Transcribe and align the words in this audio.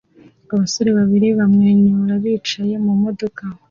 Abasore 0.53 0.89
babiri 0.99 1.27
bamwenyura 1.39 2.13
bicaye 2.23 2.73
mu 2.85 2.93
modoka 3.03 3.43